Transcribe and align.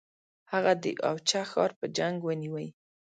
هغه 0.51 0.73
د 0.83 0.85
اوچه 1.09 1.41
ښار 1.51 1.71
په 1.79 1.85
جنګ 1.97 2.17
ونیوی. 2.23 2.67